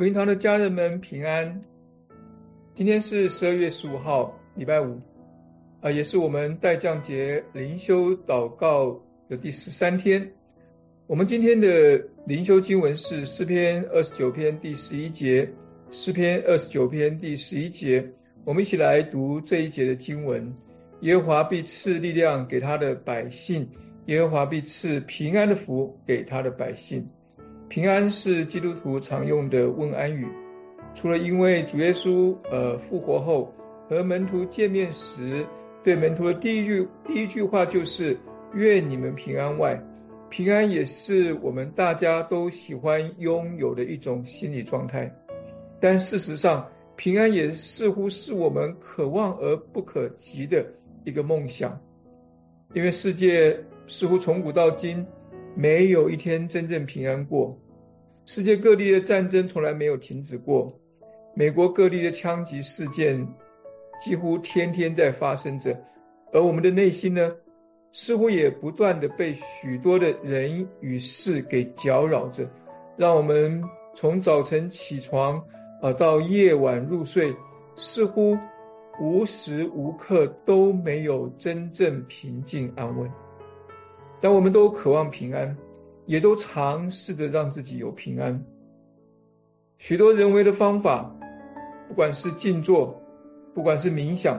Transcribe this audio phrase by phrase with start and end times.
[0.00, 1.60] 福音堂的家人们平安。
[2.74, 4.98] 今天是十二月十五号，礼拜五，
[5.82, 10.26] 啊，也是我们代降节灵修祷告的第十三天。
[11.06, 15.46] 我们今天的灵修经文是诗篇二十九篇第十一节，
[15.90, 18.02] 诗篇二十九篇第十一节。
[18.46, 20.50] 我们一起来读这一节的经文：
[21.00, 23.68] 耶和华必赐力量给他的百姓，
[24.06, 27.06] 耶和华必赐平安的福给他的百姓。
[27.70, 30.26] 平安是基督徒常用的问安语，
[30.92, 33.54] 除了因为主耶稣呃复活后
[33.88, 35.46] 和门徒见面时
[35.84, 38.18] 对门徒的第一句第一句话就是
[38.54, 39.80] 愿你们平安外，
[40.28, 45.08] 平安也是我们大家都喜欢拥有的一种心理状态。
[45.78, 50.66] 但事实上，平安也似乎是我们可望而不可及的
[51.04, 51.80] 一个梦想，
[52.74, 53.56] 因为世界
[53.86, 55.06] 似乎从古到今。
[55.56, 57.58] 没有一天真正平安过，
[58.24, 60.72] 世界各地的战争从来没有停止过，
[61.34, 63.26] 美国各地的枪击事件
[64.00, 65.76] 几乎天天在发生着，
[66.32, 67.32] 而我们的内心呢，
[67.92, 72.48] 似乎也不断的被许多的人与事给搅扰着，
[72.96, 73.62] 让我们
[73.94, 75.42] 从早晨起床
[75.82, 77.34] 啊到夜晚入睡，
[77.74, 78.38] 似乎
[79.00, 83.10] 无时无刻都没有真正平静安稳。
[84.20, 85.56] 但我们都渴望平安，
[86.10, 88.36] 也都尝试着让自己有平安。
[89.78, 91.08] 许多人为的方法，
[91.86, 93.00] 不管是静坐，
[93.54, 94.36] 不管是冥想，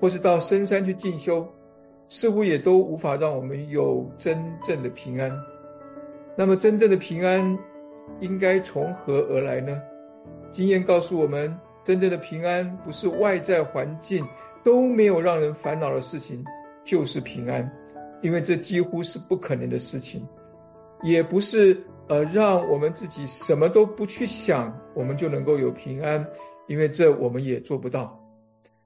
[0.00, 1.44] 或是到深山去进修，
[2.08, 5.36] 似乎也都无法让我们有真正的平安。
[6.36, 7.58] 那么，真正的平安
[8.20, 9.82] 应该从何而来呢？
[10.52, 14.24] 经验告诉我们，真正的平安不是外在环境
[14.62, 16.44] 都没有让人烦恼的事情，
[16.84, 17.68] 就是平安。
[18.22, 20.24] 因为这几乎是不可能的事情，
[21.02, 21.78] 也不是
[22.08, 26.26] 呃让我们自己什么都不去想，我们就能够有平安，
[26.66, 28.18] 因为这我们也做不到，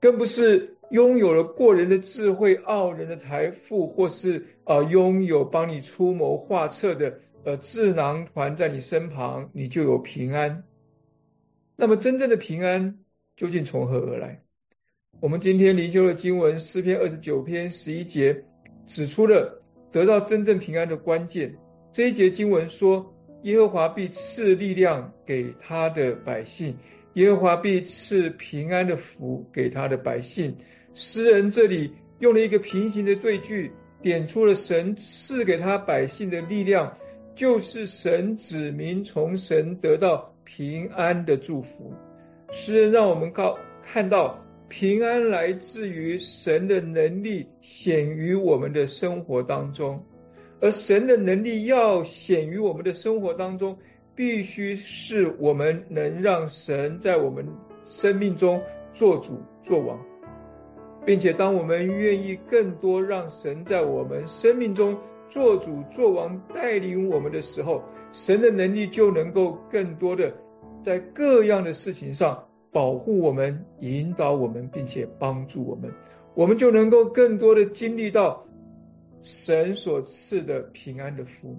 [0.00, 10.62] 更不是拥有了过人的智慧、傲人的财富，或是呃拥有帮你出谋划策的呃智囊团在你身旁，你就有平安。
[11.76, 12.98] 那么真正的平安
[13.36, 14.40] 究竟从何而来？
[15.20, 18.44] 我们今天灵修的经文诗篇二十九篇十一节。
[18.86, 19.58] 指出了
[19.90, 21.50] 得到真正平安的关键。
[21.94, 23.08] 这一节经文说
[23.44, 26.76] ：“耶和华必赐力量给他的百姓，
[27.12, 30.52] 耶和华必赐平安的福给他的百姓。”
[30.92, 33.70] 诗人这里用了一个平行的对句，
[34.02, 36.92] 点出了神赐给他百姓的力量，
[37.32, 41.94] 就是神指明从神得到平安的祝福。
[42.50, 44.36] 诗人让我们告看到。
[44.66, 50.02] 平安来自于神的能力显于我们的生活当中，
[50.60, 53.76] 而神的能力要显于我们的生活当中，
[54.14, 57.46] 必须是我们能让神在我们
[57.84, 58.60] 生命中
[58.92, 59.98] 做主做王，
[61.04, 64.96] 并且当我们愿意更多让神在我们生命中
[65.28, 67.82] 做主做王带领我们的时候，
[68.12, 70.32] 神的能力就能够更多的
[70.82, 72.42] 在各样的事情上。
[72.72, 75.88] 保护我们，引导我们，并且帮助我们，
[76.34, 78.44] 我们就能够更多的经历到
[79.24, 81.56] 神所赐的平安的福。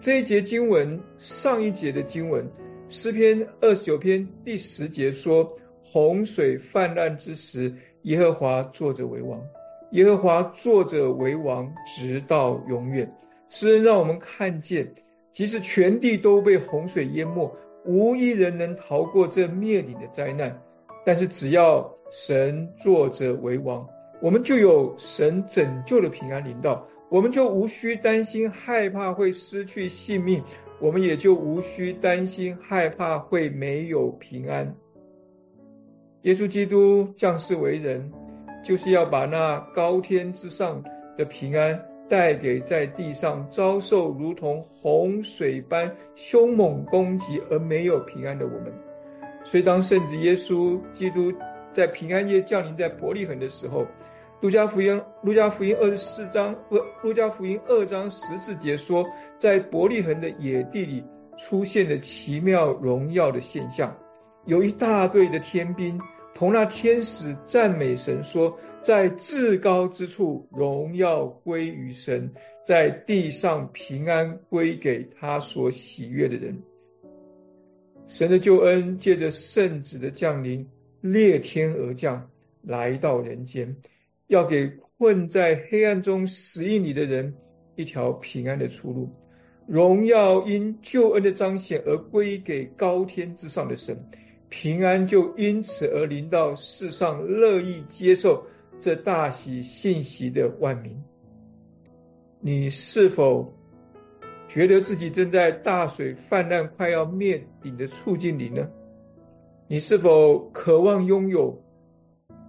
[0.00, 2.44] 这一节经文，上一节的经文，
[2.88, 5.48] 诗篇二十九篇第十节说
[5.80, 7.72] ：“洪水泛滥之时，
[8.02, 9.40] 耶和华坐着为王，
[9.92, 13.08] 耶和华坐着为王，直到永远。”
[13.50, 14.92] 诗人让我们看见，
[15.32, 17.48] 即使全地都被洪水淹没。
[17.84, 20.60] 无一人能逃过这灭顶的灾难，
[21.04, 23.86] 但是只要神坐着为王，
[24.20, 30.42] 我们就有神拯救的平安临到，我们就无需担心害怕会失去性命，
[30.80, 34.74] 我们也就无需担心害怕会没有平安。
[36.22, 38.12] 耶稣基督降世为人，
[38.62, 40.82] 就是要把那高天之上
[41.16, 41.80] 的平安。
[42.08, 48.72] 带给在地上遭受如同洪水般凶猛攻击而没有平安的我们，
[49.42, 51.32] 所以当圣子耶稣基督
[51.72, 53.84] 在平安夜降临在伯利恒的时候，
[54.40, 59.04] 路加福音路加福音二十四章不路加福音二章十四节说，
[59.38, 61.02] 在伯利恒的野地里
[61.38, 63.96] 出现了奇妙荣耀的现象，
[64.44, 65.98] 有一大队的天兵。
[66.34, 68.54] 同那天使赞美神说
[68.84, 72.28] ：“在至高之处，荣耀归于神；
[72.66, 76.54] 在地上，平安归给他所喜悦的人。”
[78.06, 80.68] 神的救恩借着圣子的降临，
[81.00, 82.22] 裂天而降，
[82.60, 83.74] 来到人间，
[84.28, 84.66] 要给
[84.98, 87.32] 困在黑暗中死印里的人
[87.74, 89.08] 一条平安的出路。
[89.66, 93.98] 荣耀因救恩的彰显而归给高天之上的神，
[94.48, 98.44] 平安就因此而临到世上乐意接受
[98.80, 100.96] 这大喜信息的万民。
[102.38, 103.52] 你是否
[104.46, 108.68] 觉得自己正在大水泛滥、快要灭顶的处境里呢？
[109.66, 111.60] 你是否渴望拥有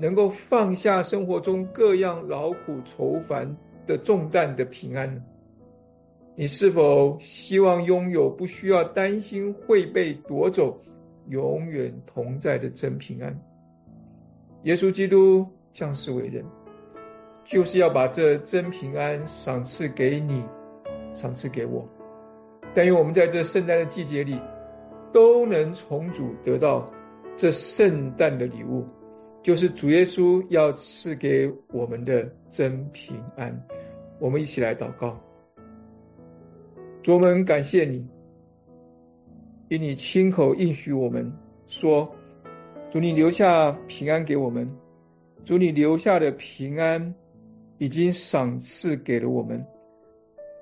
[0.00, 3.46] 能够放下生活中各样劳苦愁烦
[3.86, 5.22] 的重担的平安？
[6.34, 10.80] 你是否希望拥有不需要担心会被夺走、
[11.28, 13.38] 永远同在的真平安？
[14.62, 16.42] 耶稣基督降世为人。
[17.42, 20.44] 就是要把这真平安赏赐给你，
[21.12, 21.84] 赏赐给我。
[22.72, 24.40] 但愿我们在这圣诞的季节里，
[25.12, 26.88] 都能从主得到
[27.36, 28.86] 这圣诞的礼物，
[29.42, 33.54] 就是主耶稣要赐给我们的真平安。
[34.18, 35.18] 我们一起来祷告，
[37.02, 38.06] 主，我们感谢你，
[39.68, 41.32] 因你亲口应许我们
[41.66, 42.10] 说，
[42.90, 44.70] 主你留下平安给我们，
[45.44, 47.14] 主你留下的平安。
[47.82, 49.58] 已经赏赐给了我们，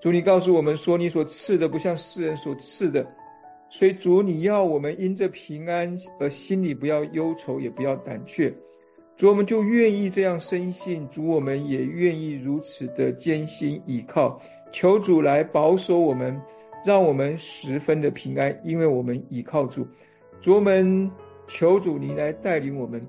[0.00, 3.04] 主，你告诉我们说，你所赐的不像世人所赐的，
[3.68, 8.54] 所以主，你要我们因着平安而心里不要忧愁，也不要胆怯。
[9.18, 16.40] 主，我们就愿意这样深信，主，我们也愿意如此的艰辛倚靠，求主来保守我们，
[16.86, 19.84] 让我们十分的平安，因为我们倚靠主。
[20.40, 21.10] 主，我们
[21.48, 23.04] 求主你来带领我们，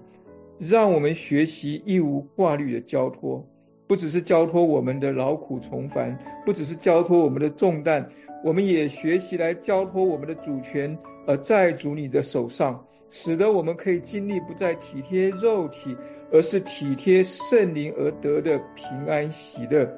[0.57, 3.47] 让我们学习一无挂虑的交托。
[3.85, 8.03] 不只是交托我们的劳苦重烦，不只是交托我们的重担，
[8.43, 10.97] 我们也学习来交托我们的主权，
[11.27, 15.95] 而在主你的手上，使得我们可以经历不再体贴肉体，
[16.31, 19.89] 而是体贴圣灵而得的平安喜乐。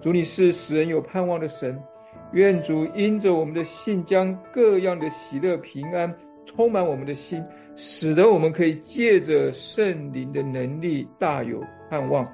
[0.00, 1.80] 主你是使人有盼望的神，
[2.32, 6.14] 愿主因着我们的信，将各样的喜乐平安
[6.44, 7.42] 充满我们的心，
[7.74, 12.30] 使得我们可以借着圣灵的能力大有盼望。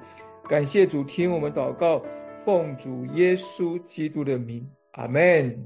[0.49, 2.03] 感谢主，听我们祷告，
[2.43, 5.57] 奉主耶稣基督的名，阿门。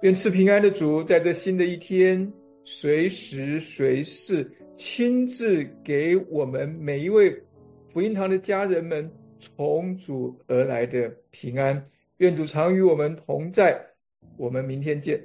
[0.00, 2.32] 愿赐平安的主，在这新的一天，
[2.64, 7.36] 随时随事亲自给我们每一位
[7.88, 11.84] 福音堂的家人们从主而来的平安。
[12.18, 13.80] 愿主常与我们同在，
[14.36, 15.20] 我们明天见。